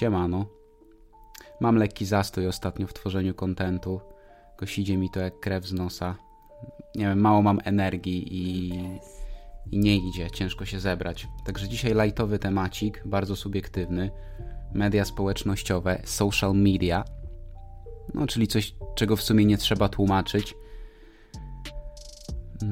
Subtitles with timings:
[0.00, 0.46] Siemano.
[1.60, 4.00] Mam lekki zastój ostatnio w tworzeniu kontentu.
[4.56, 6.16] Kosidzie mi to jak krew z nosa.
[6.94, 8.68] Nie wiem, mało mam energii i,
[9.70, 11.28] i nie idzie, ciężko się zebrać.
[11.44, 14.10] Także dzisiaj lightowy temacik, bardzo subiektywny.
[14.74, 17.04] Media społecznościowe, social media.
[18.14, 20.54] No, czyli coś, czego w sumie nie trzeba tłumaczyć.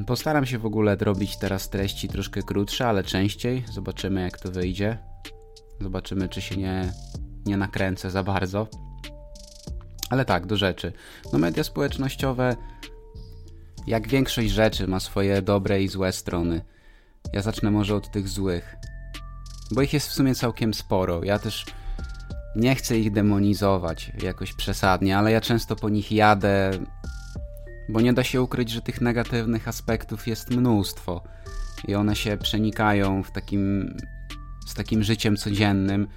[0.07, 3.65] Postaram się w ogóle robić teraz treści troszkę krótsze, ale częściej.
[3.73, 4.99] Zobaczymy, jak to wyjdzie.
[5.81, 6.93] Zobaczymy, czy się nie,
[7.49, 8.67] nie nakręcę za bardzo.
[10.11, 10.93] Ale tak, do rzeczy.
[11.33, 12.57] No, media społecznościowe,
[13.87, 16.61] jak większość rzeczy, ma swoje dobre i złe strony.
[17.33, 18.77] Ja zacznę może od tych złych,
[19.71, 21.25] bo ich jest w sumie całkiem sporo.
[21.25, 21.67] Ja też
[22.57, 26.71] nie chcę ich demonizować jakoś przesadnie, ale ja często po nich jadę,
[27.89, 31.23] bo nie da się ukryć, że tych negatywnych aspektów jest mnóstwo
[31.89, 33.97] i one się przenikają w takim,
[34.67, 36.09] z takim życiem codziennym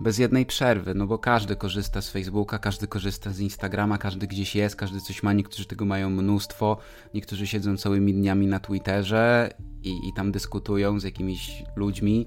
[0.00, 4.56] bez jednej przerwy, no bo każdy korzysta z Facebooka, każdy korzysta z Instagrama, każdy gdzieś
[4.56, 6.76] jest, każdy coś ma, niektórzy tego mają mnóstwo,
[7.14, 9.50] niektórzy siedzą całymi dniami na Twitterze
[9.82, 12.26] i, i tam dyskutują z jakimiś ludźmi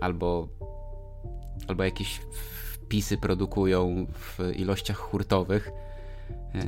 [0.00, 0.48] albo,
[1.68, 2.20] albo jakieś
[2.72, 5.70] wpisy produkują w ilościach hurtowych.
[6.54, 6.62] Yy,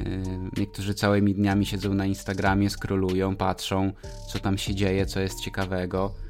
[0.56, 3.92] niektórzy całymi dniami siedzą na Instagramie, scrollują, patrzą,
[4.28, 6.23] co tam się dzieje, co jest ciekawego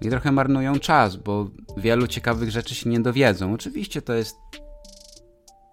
[0.00, 3.54] i trochę marnują czas, bo wielu ciekawych rzeczy się nie dowiedzą.
[3.54, 4.36] Oczywiście to jest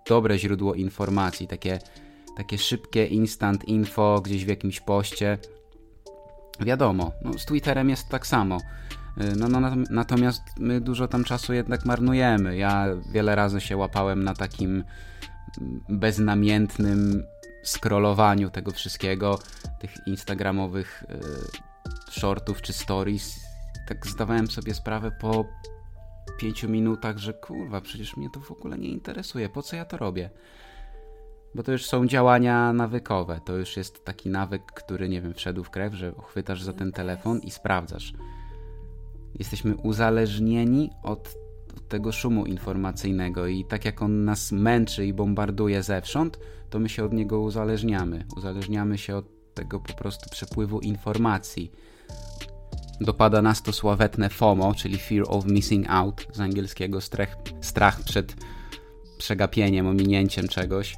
[0.10, 1.80] dobre źródło informacji, takie,
[2.38, 5.38] takie szybkie instant info gdzieś w jakimś poście.
[6.60, 8.58] Wiadomo, no, z Twitterem jest tak samo.
[9.18, 12.58] Y, no, no, natomiast my dużo tam czasu jednak marnujemy.
[12.58, 14.84] Ja wiele razy się łapałem na takim
[15.90, 17.24] beznamiętnym
[17.64, 19.40] scrollowaniu tego wszystkiego,
[19.80, 23.41] tych instagramowych y, shortów czy stories
[23.92, 25.46] tak zdawałem sobie sprawę po
[26.38, 29.98] pięciu minutach, że kurwa, przecież mnie to w ogóle nie interesuje, po co ja to
[29.98, 30.30] robię?
[31.56, 35.64] Bo to już są działania nawykowe, to już jest taki nawyk, który, nie wiem, wszedł
[35.64, 38.14] w krew, że chwytasz za ten telefon i sprawdzasz.
[39.40, 41.36] Jesteśmy uzależnieni od
[41.90, 47.04] tego szumu informacyjnego i tak jak on nas męczy i bombarduje zewsząd, to my się
[47.04, 48.26] od niego uzależniamy.
[48.38, 51.72] Uzależniamy się od tego po prostu przepływu informacji
[53.02, 58.36] dopada nas to sławetne FOMO, czyli Fear of Missing Out, z angielskiego strach, strach przed
[59.18, 60.98] przegapieniem, ominięciem czegoś.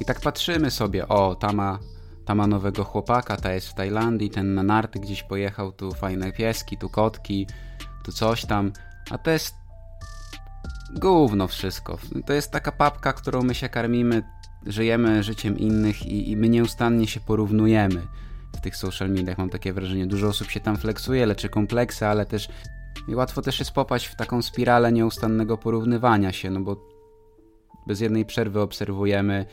[0.00, 1.78] I tak patrzymy sobie, o, ta ma,
[2.24, 6.32] ta ma nowego chłopaka, ta jest w Tajlandii, ten na narty gdzieś pojechał, tu fajne
[6.32, 7.46] pieski, tu kotki,
[8.04, 8.72] tu coś tam,
[9.10, 9.54] a to jest
[11.00, 11.98] gówno wszystko.
[12.26, 14.22] To jest taka papka, którą my się karmimy,
[14.66, 18.06] żyjemy życiem innych i, i my nieustannie się porównujemy
[18.56, 19.38] w tych social mediach.
[19.38, 22.48] Mam takie wrażenie, dużo osób się tam flexuje, leczy kompleksy, ale też
[23.08, 26.76] i łatwo też jest popaść w taką spiralę nieustannego porównywania się, no bo
[27.86, 29.46] bez jednej przerwy obserwujemy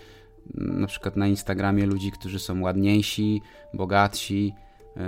[0.57, 3.41] mm, na przykład na Instagramie ludzi, którzy są ładniejsi,
[3.73, 4.53] bogatsi,
[4.95, 5.01] yy,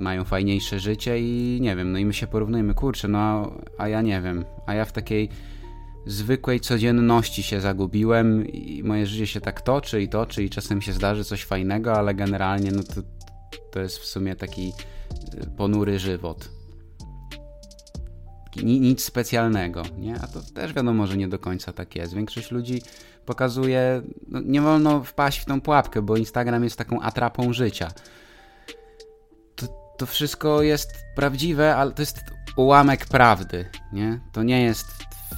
[0.00, 4.02] mają fajniejsze życie i nie wiem, no i my się porównujemy, kurczę, no a ja
[4.02, 5.28] nie wiem, a ja w takiej
[6.06, 10.92] zwykłej codzienności się zagubiłem i moje życie się tak toczy i toczy i czasem się
[10.92, 13.02] zdarzy coś fajnego, ale generalnie no to,
[13.70, 14.72] to jest w sumie taki
[15.42, 16.48] y, ponury żywot.
[18.62, 20.14] Nic specjalnego, nie?
[20.14, 22.14] A to też wiadomo, że nie do końca tak jest.
[22.14, 22.82] Większość ludzi
[23.26, 27.88] pokazuje, no nie wolno wpaść w tą pułapkę, bo Instagram jest taką atrapą życia.
[29.56, 29.66] To,
[29.98, 32.20] to wszystko jest prawdziwe, ale to jest
[32.56, 34.20] ułamek prawdy, nie?
[34.32, 34.86] To nie jest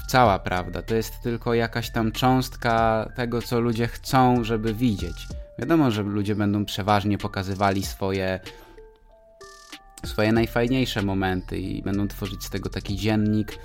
[0.09, 0.83] cała prawda.
[0.83, 5.27] To jest tylko jakaś tam cząstka tego, co ludzie chcą, żeby widzieć.
[5.59, 8.41] Wiadomo, że ludzie będą przeważnie pokazywali swoje
[10.05, 13.59] swoje najfajniejsze momenty i będą tworzyć z tego taki dziennik,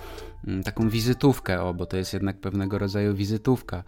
[0.48, 3.84] mm, taką wizytówkę, o, bo to jest jednak pewnego rodzaju wizytówka.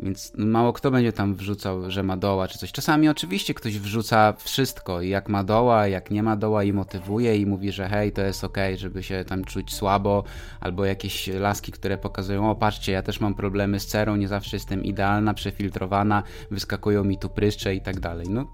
[0.00, 2.72] Więc mało kto będzie tam wrzucał, że ma doła czy coś.
[2.72, 7.46] Czasami oczywiście ktoś wrzuca wszystko jak ma doła, jak nie ma doła i motywuje i
[7.46, 10.24] mówi, że hej, to jest ok, żeby się tam czuć słabo,
[10.60, 14.56] albo jakieś laski, które pokazują, o patrzcie, ja też mam problemy z cerą, nie zawsze
[14.56, 18.26] jestem idealna, przefiltrowana, wyskakują mi tu pryszcze i tak dalej.
[18.30, 18.46] No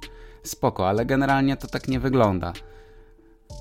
[0.42, 2.52] spoko, ale generalnie to tak nie wygląda.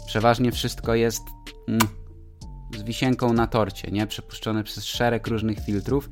[0.08, 1.24] Przeważnie wszystko jest
[1.68, 1.80] mm,
[2.78, 4.08] z wisienką na torcie, nie?
[4.08, 6.10] Przepuszczone przez szereg różnych filtrów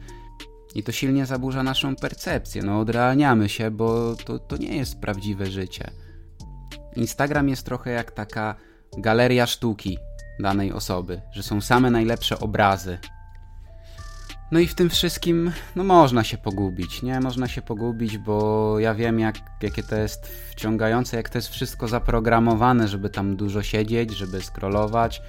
[0.77, 2.63] i to silnie zaburza naszą percepcję.
[2.63, 5.91] No, odrealniamy się, bo to, to nie jest prawdziwe życie.
[6.95, 8.55] Instagram jest trochę jak taka
[8.97, 9.97] galeria sztuki
[10.39, 12.97] danej osoby, że są same najlepsze obrazy.
[14.51, 17.19] No i w tym wszystkim, no można się pogubić, nie?
[17.19, 21.87] Można się pogubić, bo ja wiem, jak, jakie to jest wciągające, jak to jest wszystko
[21.87, 25.21] zaprogramowane, żeby tam dużo siedzieć, żeby scrollować,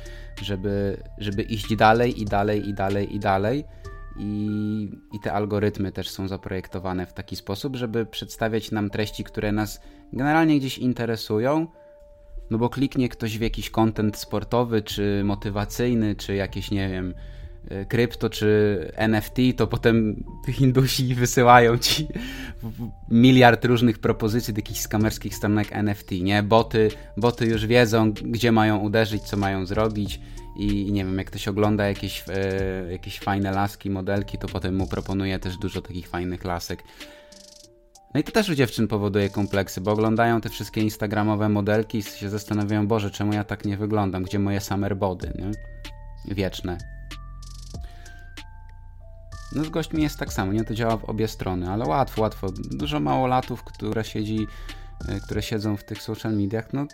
[0.42, 3.64] żeby, żeby iść dalej i dalej i dalej i dalej.
[4.18, 9.52] I, I te algorytmy też są zaprojektowane w taki sposób, żeby przedstawiać nam treści, które
[9.52, 9.80] nas
[10.12, 11.66] generalnie gdzieś interesują.
[12.50, 17.14] No bo kliknie ktoś w jakiś content sportowy, czy motywacyjny, czy jakieś, nie wiem,
[17.70, 20.24] E, krypto czy NFT, to potem
[20.58, 22.06] Hindusi wysyłają ci
[23.10, 26.42] miliard różnych propozycji do jakichś skamerskich jak NFT, nie?
[26.42, 30.20] Boty, boty już wiedzą, gdzie mają uderzyć, co mają zrobić
[30.58, 34.86] i nie wiem, jak ktoś ogląda jakieś, e, jakieś fajne laski, modelki, to potem mu
[34.86, 36.82] proponuje też dużo takich fajnych lasek.
[38.14, 42.02] No i to też u dziewczyn powoduje kompleksy, bo oglądają te wszystkie instagramowe modelki i
[42.02, 45.50] się zastanawiają, Boże, czemu ja tak nie wyglądam, gdzie moje summer body, nie?
[46.34, 46.78] Wieczne.
[49.52, 50.64] No z gośćmi jest tak samo, nie?
[50.64, 52.46] To działa w obie strony, ale łatwo, łatwo.
[52.70, 54.46] Dużo małolatów, które siedzi,
[55.08, 56.86] e, które siedzą w tych social mediach, no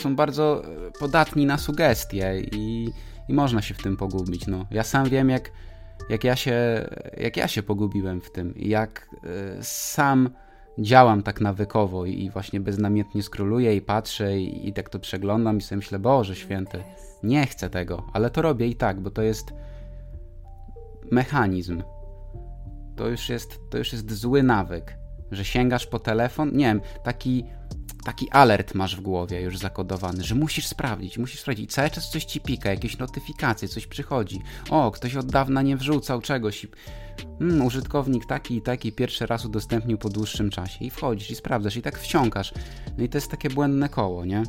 [0.00, 2.88] są bardzo e, podatni na sugestie i,
[3.28, 4.66] i można się w tym pogubić, no.
[4.70, 5.50] Ja sam wiem, jak,
[6.08, 9.10] jak, ja, się, jak ja się pogubiłem w tym, jak
[9.58, 10.30] y, sam
[10.78, 15.58] działam tak nawykowo i, i właśnie beznamiętnie skroluję i patrzę i, i tak to przeglądam
[15.58, 16.82] i sobie myślę, Boże święty,
[17.22, 19.52] nie chcę tego, ale to robię i tak, bo to jest
[21.10, 21.82] mechanizm.
[22.96, 24.96] To już jest, to już jest zły nawyk,
[25.30, 27.44] że sięgasz po telefon, nie wiem, taki,
[28.04, 32.10] taki alert masz w głowie już zakodowany, że musisz sprawdzić, musisz sprawdzić i cały czas
[32.10, 34.42] coś ci pika, jakieś notyfikacje, coś przychodzi.
[34.70, 36.66] O, ktoś od dawna nie wrzucał czegoś
[37.38, 41.76] hmm, użytkownik taki i taki pierwszy raz udostępnił po dłuższym czasie i wchodzisz i sprawdzasz
[41.76, 42.54] i tak wciągasz.
[42.98, 44.42] No i to jest takie błędne koło, nie?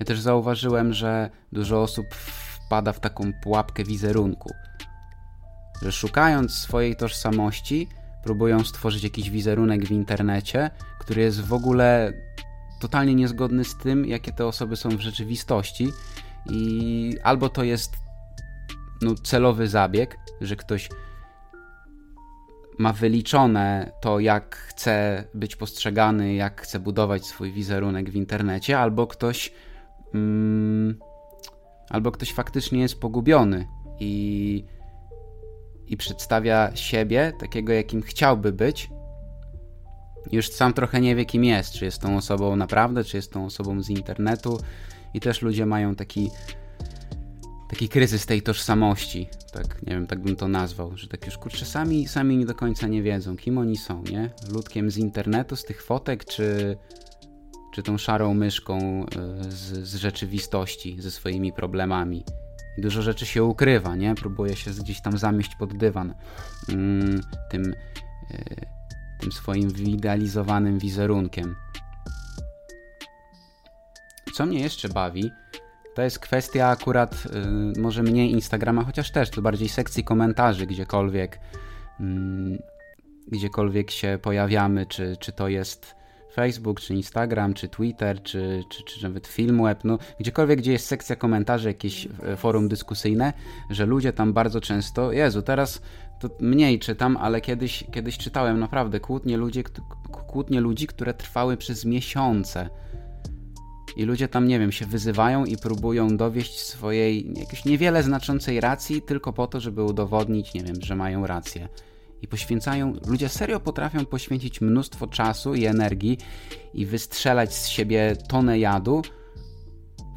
[0.00, 4.50] Ja też zauważyłem, że dużo osób wpada w taką pułapkę wizerunku
[5.82, 7.88] że szukając swojej tożsamości,
[8.22, 10.70] próbują stworzyć jakiś wizerunek w internecie,
[11.02, 12.12] który jest w ogóle
[12.80, 15.88] totalnie niezgodny z tym, jakie te osoby są w rzeczywistości.
[16.50, 17.92] I albo to jest
[19.02, 20.88] no, celowy zabieg, że ktoś
[22.78, 29.06] ma wyliczone to, jak chce być postrzegany, jak chce budować swój wizerunek w internecie, albo
[29.06, 29.52] ktoś.
[30.14, 30.98] Mm,
[31.90, 33.66] albo ktoś faktycznie jest pogubiony
[34.00, 34.64] i
[35.86, 38.90] i przedstawia siebie takiego, jakim chciałby być,
[40.32, 41.72] już sam trochę nie wie, kim jest.
[41.72, 44.58] Czy jest tą osobą naprawdę, czy jest tą osobą z internetu.
[45.14, 46.30] I też ludzie mają taki,
[47.70, 49.28] taki kryzys tej tożsamości.
[49.52, 50.96] Tak, nie wiem, tak bym to nazwał.
[50.96, 54.30] Że tak już kurczę, sami, sami nie do końca nie wiedzą, kim oni są, nie?
[54.50, 56.76] Ludkiem z internetu, z tych fotek, czy,
[57.74, 59.06] czy tą szarą myszką e,
[59.50, 62.24] z, z rzeczywistości, ze swoimi problemami.
[62.78, 64.14] Dużo rzeczy się ukrywa, nie?
[64.14, 66.14] Próbuje się gdzieś tam zamieść pod dywan
[66.68, 67.20] mm,
[67.50, 67.74] tym,
[68.30, 68.66] y,
[69.22, 71.56] tym swoim wyidealizowanym wizerunkiem.
[74.34, 75.30] Co mnie jeszcze bawi,
[75.94, 77.14] to jest kwestia akurat
[77.76, 81.38] y, może mniej Instagrama, chociaż też to bardziej sekcji komentarzy, gdziekolwiek,
[82.00, 82.04] y,
[83.28, 85.94] gdziekolwiek się pojawiamy, czy, czy to jest
[86.34, 91.16] Facebook, czy Instagram, czy Twitter, czy, czy, czy nawet Filmweb, no gdziekolwiek, gdzie jest sekcja
[91.16, 93.32] komentarzy, jakieś e, forum dyskusyjne,
[93.70, 95.82] że ludzie tam bardzo często, Jezu, teraz
[96.28, 99.62] to mniej czytam, ale kiedyś, kiedyś czytałem naprawdę kłótnie, ludzie,
[100.26, 102.70] kłótnie ludzi, które trwały przez miesiące.
[103.96, 109.02] I ludzie tam, nie wiem, się wyzywają i próbują dowieść swojej jakiejś niewiele znaczącej racji
[109.02, 111.68] tylko po to, żeby udowodnić, nie wiem, że mają rację
[112.22, 116.18] i poświęcają, ludzie serio potrafią poświęcić mnóstwo czasu i energii
[116.74, 119.02] i wystrzelać z siebie tonę jadu,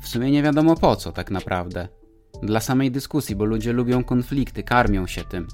[0.01, 1.87] w sumie nie wiadomo po co tak naprawdę.
[2.43, 5.47] Dla samej dyskusji, bo ludzie lubią konflikty, karmią się tym.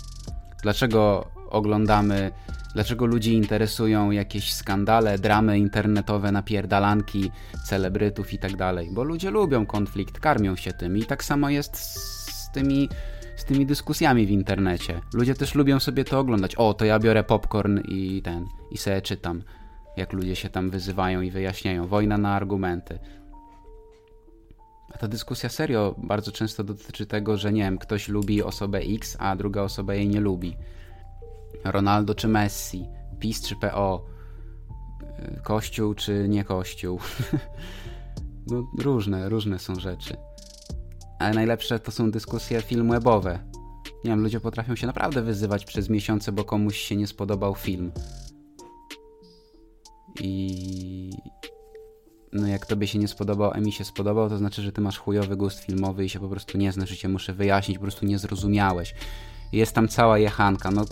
[0.61, 2.31] Dlaczego oglądamy,
[2.73, 7.31] dlaczego ludzi interesują jakieś skandale, dramy internetowe, napierdalanki
[7.65, 8.89] celebrytów i tak dalej?
[8.91, 12.89] Bo ludzie lubią konflikt, karmią się tym i tak samo jest z tymi
[13.35, 15.01] z tymi dyskusjami w internecie.
[15.13, 16.55] Ludzie też lubią sobie to oglądać.
[16.55, 19.43] O, to ja biorę popcorn i ten, i sobie czytam,
[19.97, 21.87] jak ludzie się tam wyzywają i wyjaśniają.
[21.87, 22.99] Wojna na argumenty.
[24.93, 29.17] A ta dyskusja serio bardzo często dotyczy tego, że nie wiem, ktoś lubi osobę X,
[29.19, 30.57] a druga osoba jej nie lubi.
[31.63, 32.87] Ronaldo czy Messi,
[33.19, 34.05] PiS czy PO,
[35.43, 36.99] Kościół czy nie Kościół.
[38.51, 40.17] no, różne, różne są rzeczy.
[41.19, 43.39] Ale najlepsze to są dyskusje filmwebowe.
[44.03, 47.91] Nie wiem, ludzie potrafią się naprawdę wyzywać przez miesiące, bo komuś się nie spodobał film.
[50.19, 51.11] I
[52.33, 54.97] no jak tobie się nie spodobał, a mi się spodobał, to znaczy, że ty masz
[54.97, 58.19] chujowy gust filmowy i się po prostu nie znasz, cię muszę wyjaśnić, po prostu nie
[58.19, 58.95] zrozumiałeś.
[59.51, 60.85] Jest tam cała jechanka, no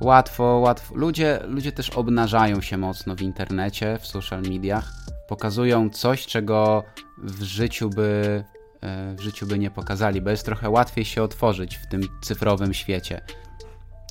[0.00, 0.94] łatwo, łatwo.
[0.94, 4.92] Ludzie, ludzie też obnażają się mocno w internecie, w social mediach.
[5.28, 6.84] Pokazują coś, czego
[7.18, 8.44] w życiu by,
[8.80, 12.74] e, w życiu by nie pokazali, bo jest trochę łatwiej się otworzyć w tym cyfrowym
[12.74, 13.20] świecie.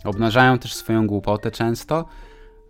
[0.04, 2.06] Obnażają też swoją głupotę często,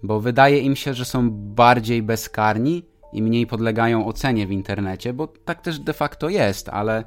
[0.04, 5.28] bo wydaje im się, że są bardziej bezkarni i mniej podlegają ocenie w internecie, bo
[5.28, 7.04] tak też de facto jest, ale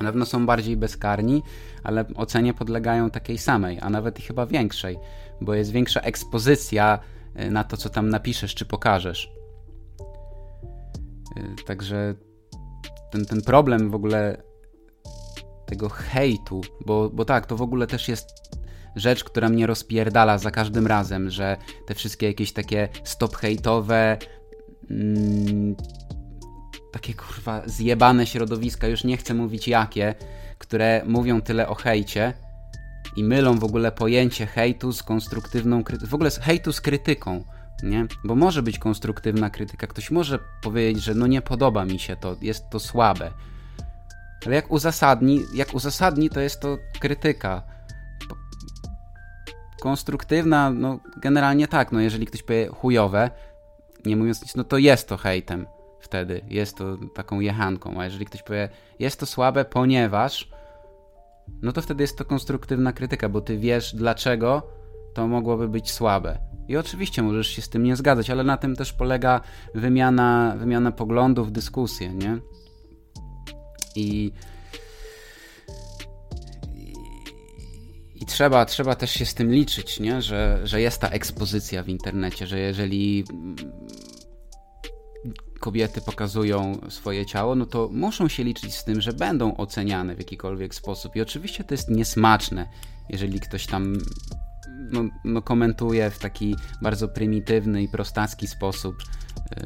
[0.00, 1.42] na pewno są bardziej bezkarni,
[1.84, 4.98] ale ocenie podlegają takiej samej, a nawet i chyba większej,
[5.40, 6.98] bo jest większa ekspozycja
[7.40, 9.32] y, na to, co tam napiszesz czy pokażesz.
[11.36, 12.14] Y, także
[13.10, 14.42] ten, ten problem w ogóle
[15.66, 18.28] tego hejtu, bo, bo tak, to w ogóle też jest
[18.96, 21.56] rzecz, która mnie rozpierdala za każdym razem, że
[21.86, 24.18] te wszystkie jakieś takie stop hejtowe
[24.90, 25.76] mm,
[26.92, 30.14] takie kurwa zjebane środowiska, już nie chcę mówić jakie,
[30.58, 32.32] które mówią tyle o hejcie
[33.16, 37.44] i mylą w ogóle pojęcie hejtu z konstruktywną krytyką, w ogóle hejtu z krytyką,
[37.82, 38.06] nie?
[38.24, 42.36] Bo może być konstruktywna krytyka, ktoś może powiedzieć, że no nie podoba mi się to,
[42.42, 43.30] jest to słabe.
[44.46, 47.62] Ale jak uzasadni, jak uzasadni to jest to krytyka.
[49.80, 53.30] Konstruktywna, no generalnie tak, no jeżeli ktoś powie chujowe,
[54.06, 55.66] nie mówiąc nic, no to jest to hejtem
[56.00, 56.40] wtedy.
[56.48, 58.00] Jest to taką jechanką.
[58.00, 58.68] A jeżeli ktoś powie,
[58.98, 60.48] jest to słabe, ponieważ,
[61.62, 64.62] no to wtedy jest to konstruktywna krytyka, bo ty wiesz, dlaczego
[65.14, 66.38] to mogłoby być słabe.
[66.68, 69.40] I oczywiście możesz się z tym nie zgadzać, ale na tym też polega
[69.74, 72.38] wymiana, wymiana poglądów, dyskusje, nie?
[73.96, 74.32] I,
[78.30, 80.22] trzeba, trzeba też się z tym liczyć, nie?
[80.22, 83.24] Że, że jest ta ekspozycja w internecie, że jeżeli
[85.60, 90.18] kobiety pokazują swoje ciało, no to muszą się liczyć z tym, że będą oceniane w
[90.18, 91.16] jakikolwiek sposób.
[91.16, 92.66] I oczywiście to jest niesmaczne,
[93.08, 93.96] jeżeli ktoś tam
[94.92, 98.96] no, no komentuje w taki bardzo prymitywny i prostacki sposób,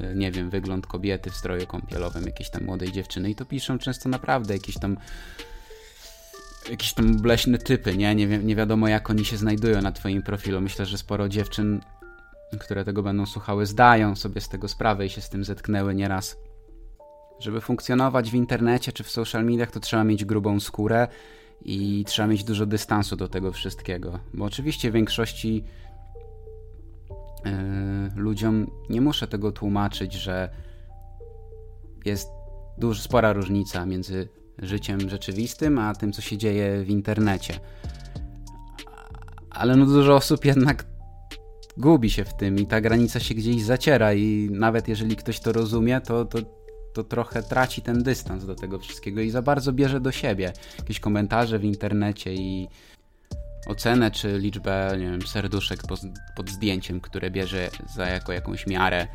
[0.00, 3.30] yy, nie wiem, wygląd kobiety w stroju kąpielowym, jakiejś tam młodej dziewczyny.
[3.30, 4.96] I to piszą często naprawdę jakieś tam
[6.70, 8.14] jakieś tam bleśne typy, nie?
[8.14, 10.60] Nie, nie wiadomo jak oni się znajdują na twoim profilu.
[10.60, 11.80] Myślę, że sporo dziewczyn
[12.58, 16.36] które tego będą słuchały, zdają sobie z tego sprawę i się z tym zetknęły nieraz.
[17.38, 21.08] Żeby funkcjonować w internecie czy w social mediach, to trzeba mieć grubą skórę
[21.64, 24.18] i trzeba mieć dużo dystansu do tego wszystkiego.
[24.34, 25.64] Bo oczywiście większości
[27.44, 27.52] yy,
[28.16, 30.48] ludziom nie muszę tego tłumaczyć, że
[32.04, 32.28] jest
[32.78, 37.60] duża, spora różnica między życiem rzeczywistym, a tym, co się dzieje w internecie.
[39.50, 40.84] Ale no dużo osób jednak
[41.76, 45.52] gubi się w tym i ta granica się gdzieś zaciera i nawet jeżeli ktoś to
[45.52, 46.38] rozumie, to, to,
[46.94, 51.00] to trochę traci ten dystans do tego wszystkiego i za bardzo bierze do siebie jakieś
[51.00, 52.68] komentarze w internecie i
[53.66, 56.00] ocenę czy liczbę, nie wiem, serduszek pod,
[56.36, 59.06] pod zdjęciem, które bierze za jako jakąś miarę.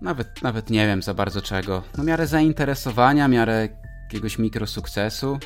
[0.00, 1.82] Nawet, nawet nie wiem za bardzo czego.
[1.98, 3.68] No miarę zainteresowania, miarę
[4.02, 5.38] jakiegoś mikrosukcesu.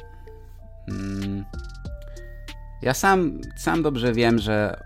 [0.86, 1.44] Hmm.
[2.82, 4.84] Ja sam, sam dobrze wiem, że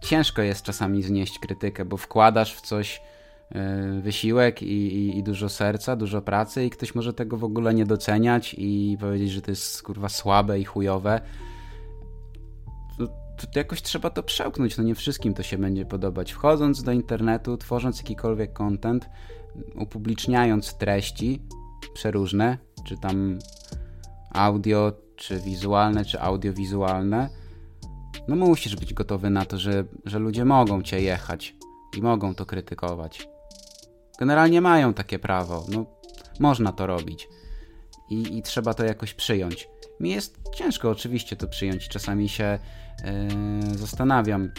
[0.00, 3.02] ciężko jest czasami znieść krytykę, bo wkładasz w coś
[3.52, 7.74] e, wysiłek i, i, i, dużo serca, dużo pracy i ktoś może tego w ogóle
[7.74, 11.20] nie doceniać i powiedzieć, że to jest kurwa słabe i chujowe.
[13.54, 16.32] Jakoś trzeba to przełknąć, no nie wszystkim to się będzie podobać.
[16.32, 19.08] Wchodząc do internetu, tworząc jakikolwiek content,
[19.74, 21.42] upubliczniając treści
[21.94, 23.38] przeróżne, czy tam
[24.32, 27.28] audio, czy wizualne, czy audiowizualne,
[28.28, 31.56] no musisz być gotowy na to, że, że ludzie mogą cię jechać
[31.96, 33.28] i mogą to krytykować.
[34.18, 35.86] Generalnie mają takie prawo, no
[36.40, 37.28] można to robić
[38.10, 39.68] i, i trzeba to jakoś przyjąć.
[40.00, 42.58] Mi jest ciężko oczywiście to przyjąć, czasami się
[43.68, 44.50] yy, zastanawiam,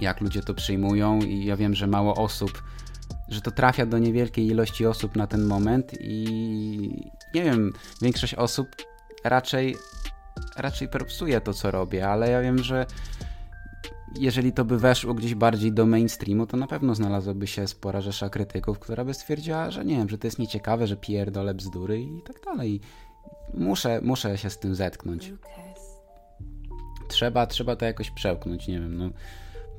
[0.00, 2.62] jak ludzie to przyjmują i ja wiem, że mało osób,
[3.28, 8.68] że to trafia do niewielkiej ilości osób na ten moment i nie wiem, większość osób
[9.24, 9.76] raczej
[10.56, 12.86] raczej propsuję to, co robię, ale ja wiem, że
[14.18, 18.30] jeżeli to by weszło gdzieś bardziej do mainstreamu, to na pewno znalazłoby się spora rzesza
[18.30, 22.22] krytyków, która by stwierdziła, że nie wiem, że to jest nieciekawe, że pierdolę bzdury i
[22.22, 22.80] tak dalej.
[23.54, 25.32] Muszę, muszę się z tym zetknąć.
[27.08, 29.10] Trzeba, trzeba to jakoś przełknąć, nie wiem, no.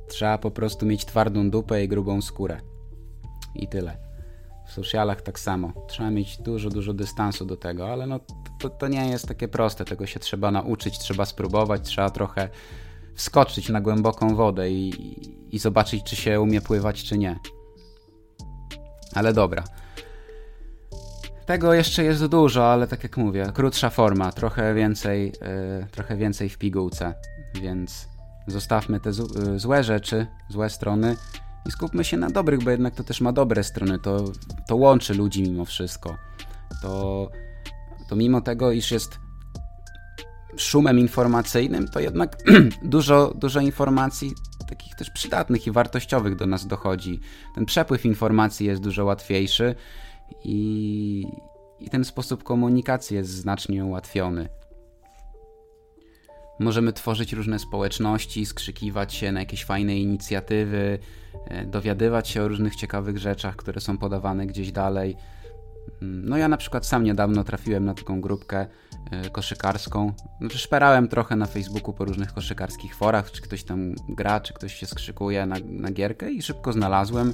[0.07, 2.61] Trzeba po prostu mieć twardą dupę i grubą skórę.
[3.55, 3.97] I tyle.
[4.67, 5.73] W socialach tak samo.
[5.87, 8.19] Trzeba mieć dużo, dużo dystansu do tego, ale no
[8.59, 9.85] to, to nie jest takie proste.
[9.85, 12.49] Tego się trzeba nauczyć, trzeba spróbować, trzeba trochę
[13.15, 17.39] wskoczyć na głęboką wodę i, i zobaczyć, czy się umie pływać, czy nie.
[19.13, 19.63] Ale dobra.
[21.45, 26.49] Tego jeszcze jest dużo, ale tak jak mówię, krótsza forma, trochę więcej, yy, trochę więcej
[26.49, 27.13] w pigułce,
[27.61, 28.07] więc
[28.47, 31.15] zostawmy te z, złe rzeczy, złe strony
[31.65, 34.23] i skupmy się na dobrych, bo jednak to też ma dobre strony, to,
[34.67, 36.17] to łączy ludzi mimo wszystko.
[36.81, 37.29] To,
[38.09, 39.19] to mimo tego, iż jest
[40.57, 42.37] szumem informacyjnym, to jednak
[42.83, 44.33] dużo, dużo informacji
[44.69, 47.19] takich też przydatnych i wartościowych do nas dochodzi.
[47.55, 49.75] Ten przepływ informacji jest dużo łatwiejszy
[50.43, 51.27] i,
[51.79, 54.49] i ten sposób komunikacji jest znacznie ułatwiony.
[56.59, 60.99] Możemy tworzyć różne społeczności, skrzykiwać się na jakieś fajne inicjatywy,
[61.45, 65.15] e, dowiadywać się o różnych ciekawych rzeczach, które są podawane gdzieś dalej.
[66.01, 68.65] Mm, no ja na przykład sam niedawno trafiłem na taką grupkę
[69.11, 70.13] e, koszykarską.
[70.39, 74.73] Znaczy szperałem trochę na Facebooku po różnych koszykarskich forach, czy ktoś tam gra, czy ktoś
[74.73, 77.33] się skrzykuje na, na gierkę i szybko znalazłem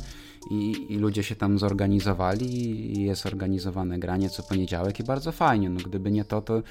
[0.52, 2.56] i, i ludzie się tam zorganizowali
[2.98, 5.70] i jest organizowane granie co poniedziałek i bardzo fajnie.
[5.70, 6.62] No gdyby nie to, to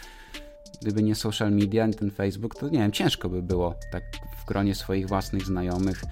[0.83, 4.03] gdyby nie social media, ten Facebook, to nie wiem, ciężko by było tak
[4.43, 6.03] w gronie swoich własnych znajomych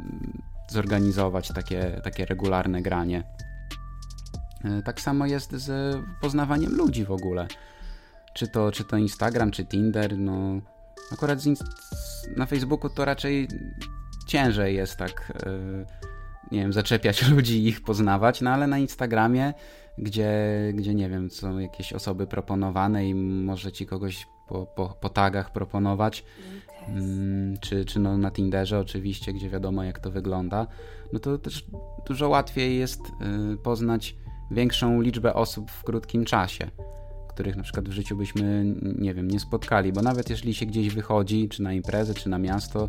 [0.00, 3.24] mm, zorganizować takie, takie regularne granie.
[4.64, 7.46] E, tak samo jest z poznawaniem ludzi w ogóle.
[8.34, 10.60] Czy to, czy to Instagram, czy Tinder, no
[11.12, 11.38] akurat
[12.36, 13.48] na Facebooku to raczej
[14.26, 15.86] ciężej jest tak, yy,
[16.52, 19.54] nie wiem, zaczepiać ludzi i ich poznawać, no ale na Instagramie,
[19.98, 20.32] gdzie,
[20.74, 25.52] gdzie nie wiem, są jakieś osoby proponowane i może ci kogoś po, po, po tagach
[25.52, 26.24] proponować,
[26.88, 30.66] mm, czy, czy no na Tinderze oczywiście, gdzie wiadomo jak to wygląda,
[31.12, 31.66] no to też
[32.06, 33.00] dużo łatwiej jest
[33.48, 34.16] yy, poznać
[34.50, 36.70] większą liczbę osób w krótkim czasie,
[37.28, 38.64] których na przykład w życiu byśmy,
[38.98, 42.38] nie wiem, nie spotkali, bo nawet jeżeli się gdzieś wychodzi, czy na imprezę, czy na
[42.38, 42.88] miasto,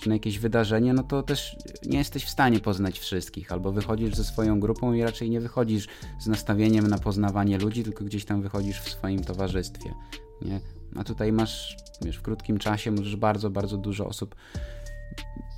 [0.00, 1.56] czy na jakieś wydarzenie, no to też
[1.86, 5.86] nie jesteś w stanie poznać wszystkich, albo wychodzisz ze swoją grupą i raczej nie wychodzisz
[6.18, 9.94] z nastawieniem na poznawanie ludzi, tylko gdzieś tam wychodzisz w swoim towarzystwie,
[10.42, 10.60] nie?
[10.96, 14.34] A tutaj masz, wiesz, w krótkim czasie możesz bardzo, bardzo dużo osób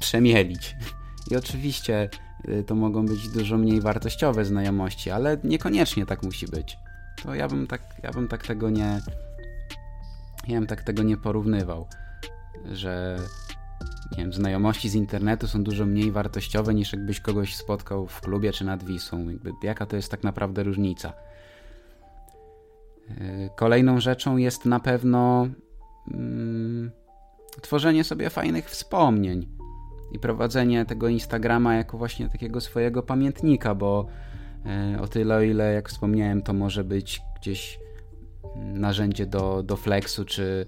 [0.00, 0.76] przemielić.
[1.30, 2.08] I oczywiście
[2.66, 6.78] to mogą być dużo mniej wartościowe znajomości, ale niekoniecznie tak musi być.
[7.22, 9.00] To ja bym tak, ja bym tak tego nie.
[10.48, 11.86] Ja bym tak tego nie porównywał,
[12.72, 13.18] że
[14.12, 18.52] nie wiem, znajomości z internetu są dużo mniej wartościowe niż jakbyś kogoś spotkał w klubie
[18.52, 19.28] czy nad Wisłą.
[19.28, 21.12] Jakby, jaka to jest tak naprawdę różnica?
[23.10, 25.48] Y, kolejną rzeczą jest na pewno
[26.10, 26.90] mm,
[27.62, 29.55] tworzenie sobie fajnych wspomnień
[30.16, 34.06] i prowadzenie tego Instagrama jako właśnie takiego swojego pamiętnika, bo
[34.66, 37.78] e, o tyle, o ile, jak wspomniałem, to może być gdzieś
[38.56, 40.66] narzędzie do, do flexu czy,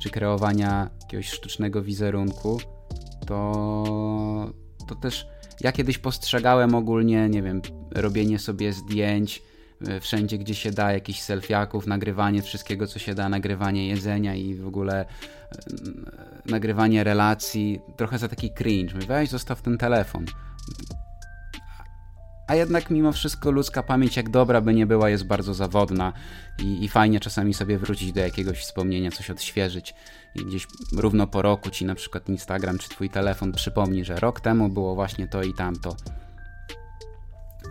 [0.00, 2.60] czy kreowania jakiegoś sztucznego wizerunku,
[3.26, 4.52] to,
[4.88, 5.26] to też
[5.60, 7.62] ja kiedyś postrzegałem ogólnie, nie wiem,
[7.94, 9.42] robienie sobie zdjęć
[10.00, 14.66] wszędzie, gdzie się da, jakichś selfiaków, nagrywanie wszystkiego, co się da, nagrywanie jedzenia i w
[14.66, 15.04] ogóle
[16.46, 18.94] nagrywanie relacji trochę za taki cringe.
[19.06, 20.26] Weź, zostaw ten telefon.
[22.46, 26.12] A jednak mimo wszystko ludzka pamięć, jak dobra by nie była, jest bardzo zawodna
[26.58, 29.94] i, i, fajnie czasami sobie wrócić do jakiegoś wspomnienia, coś odświeżyć
[30.34, 34.40] i gdzieś równo po roku ci na przykład Instagram czy twój telefon przypomni, że rok
[34.40, 35.96] temu było właśnie to i tamto.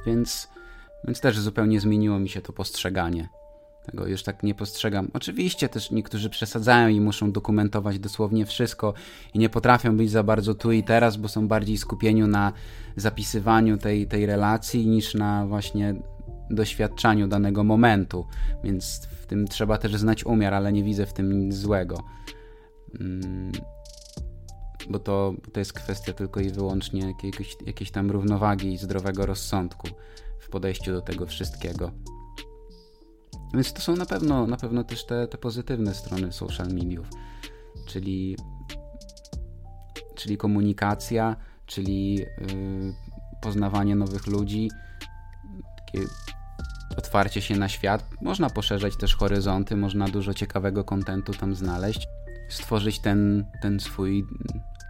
[0.05, 0.47] Więc,
[1.05, 3.29] więc też zupełnie zmieniło mi się to postrzeganie.
[3.85, 5.07] Tego już tak nie postrzegam.
[5.13, 8.93] Oczywiście też niektórzy przesadzają i muszą dokumentować dosłownie wszystko
[9.33, 12.53] i nie potrafią być za bardzo tu i teraz, bo są bardziej skupieni na
[12.95, 15.95] zapisywaniu tej, tej relacji niż na właśnie
[16.49, 18.25] doświadczaniu danego momentu.
[18.63, 22.03] Więc w tym trzeba też znać umiar, ale nie widzę w tym nic złego.
[22.99, 23.51] Mm,
[24.89, 29.87] bo to, to jest kwestia tylko i wyłącznie jakiegoś, jakiejś tam równowagi i zdrowego rozsądku
[30.53, 31.91] podejściu do tego wszystkiego.
[33.53, 37.07] Więc to są na pewno, na pewno też te, te pozytywne strony social mediów,
[37.85, 38.37] czyli,
[40.15, 41.35] czyli komunikacja,
[41.65, 42.93] czyli yy,
[43.41, 44.69] poznawanie nowych ludzi,
[45.77, 46.05] takie
[46.97, 48.09] otwarcie się na świat.
[48.21, 52.07] Można poszerzać też horyzonty, można dużo ciekawego kontentu tam znaleźć,
[52.49, 54.25] stworzyć ten, ten swój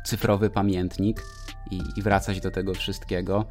[0.05, 1.23] cyfrowy pamiętnik
[1.71, 3.45] i, i wracać do tego wszystkiego.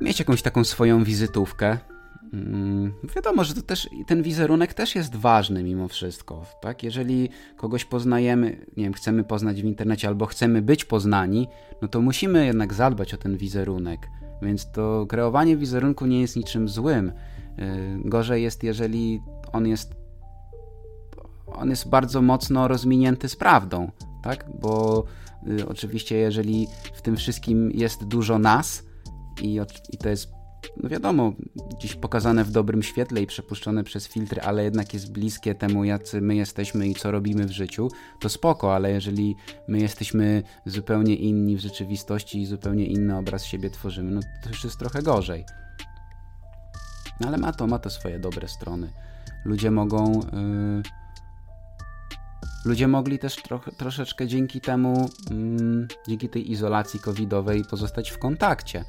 [0.00, 1.78] Mieć jakąś taką swoją wizytówkę,
[2.32, 6.82] Mm, wiadomo, że to też ten wizerunek też jest ważny mimo wszystko, tak?
[6.82, 11.48] Jeżeli kogoś poznajemy, nie wiem, chcemy poznać w internecie albo chcemy być poznani,
[11.82, 14.08] no to musimy jednak zadbać o ten wizerunek.
[14.42, 17.08] Więc to kreowanie wizerunku nie jest niczym złym.
[17.08, 17.12] Y,
[18.04, 19.20] gorzej jest, jeżeli
[19.52, 19.98] on jest
[21.46, 23.90] on jest bardzo mocno rozminięty z prawdą,
[24.22, 24.44] tak?
[24.60, 25.04] Bo
[25.60, 28.87] y, oczywiście, jeżeli w tym wszystkim jest dużo nas
[29.42, 30.38] i, i to jest
[30.76, 31.32] no wiadomo,
[31.78, 36.20] gdzieś pokazane w dobrym świetle i przepuszczone przez filtry, ale jednak jest bliskie temu, jacy
[36.20, 37.88] my jesteśmy i co robimy w życiu,
[38.20, 39.36] to spoko, ale jeżeli
[39.68, 44.64] my jesteśmy zupełnie inni w rzeczywistości i zupełnie inny obraz siebie tworzymy, no to już
[44.64, 45.44] jest trochę gorzej.
[47.20, 48.92] No ale ma to, ma to swoje dobre strony.
[49.44, 50.12] Ludzie mogą.
[50.12, 50.82] Yy...
[52.64, 53.36] Ludzie mogli też
[53.76, 58.84] troszeczkę dzięki temu, yy, dzięki tej izolacji covidowej pozostać w kontakcie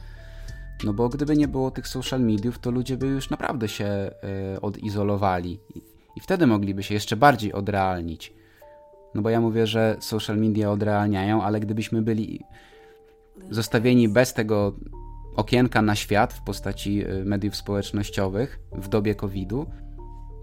[0.84, 4.12] no bo gdyby nie było tych social mediów, to ludzie by już naprawdę się
[4.56, 5.82] y, odizolowali I,
[6.15, 8.34] i wtedy mogliby się jeszcze bardziej odrealnić.
[9.15, 12.44] No bo ja mówię, że social media odrealniają, ale gdybyśmy byli
[13.50, 14.74] zostawieni bez tego
[15.36, 19.65] okienka na świat w postaci e, mediów społecznościowych w dobie COVID-u,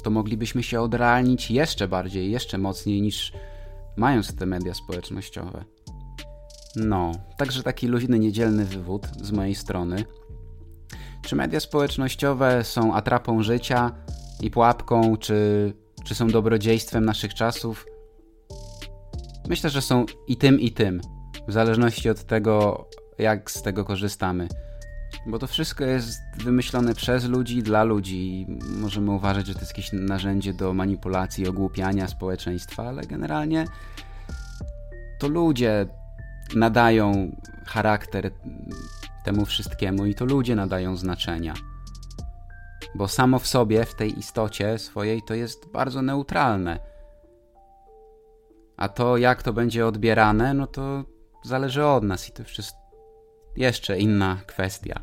[0.03, 3.33] to moglibyśmy się odrealnić jeszcze bardziej, jeszcze mocniej niż
[3.97, 5.65] mając te media społecznościowe.
[6.77, 10.05] No, także taki luźny, niedzielny wywód z mojej strony.
[11.27, 13.93] Czy media społecznościowe są atrapą życia
[14.41, 15.73] i pułapką, czy,
[16.05, 17.87] czy są dobrodziejstwem naszych czasów?
[19.49, 21.01] Myślę, że są i tym, i tym,
[21.49, 24.49] w zależności od tego, jak z tego korzystamy.
[25.27, 28.47] Bo to wszystko jest wymyślone przez ludzi, dla ludzi.
[28.69, 33.65] Możemy uważać, że to jest jakieś narzędzie do manipulacji, ogłupiania społeczeństwa, ale generalnie
[35.19, 35.87] to ludzie
[36.57, 38.31] nadają charakter
[39.27, 41.55] temu wszystkiemu i to ludzie nadają znaczenia.
[42.95, 46.79] Bo samo w sobie, w tej istocie swojej, to jest bardzo neutralne.
[48.77, 51.05] A to, jak to będzie odbierane, no to
[51.45, 52.77] zależy od nas i to już jest
[53.57, 55.01] jeszcze inna kwestia.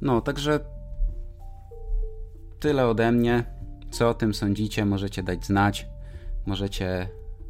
[0.00, 0.60] No, także
[2.58, 3.44] tyle ode mnie.
[3.90, 5.86] Co o tym sądzicie, możecie dać znać,
[6.46, 7.08] możecie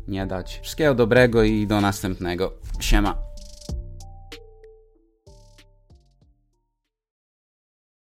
[0.09, 0.61] nie dać.
[0.63, 2.53] Wszystkiego dobrego i do następnego.
[2.81, 3.30] Siema.